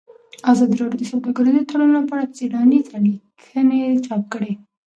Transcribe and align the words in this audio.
ازادي 0.51 0.75
راډیو 0.81 0.99
د 0.99 1.03
سوداګریز 1.11 1.67
تړونونه 1.69 2.01
په 2.07 2.13
اړه 2.15 2.25
څېړنیزې 2.35 2.97
لیکنې 3.05 3.79
چاپ 4.05 4.21
کړي. 4.33 4.53